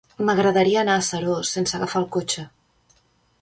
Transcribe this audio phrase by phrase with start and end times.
[0.27, 2.47] M'agradaria anar a Seròs sense agafar el cotxe.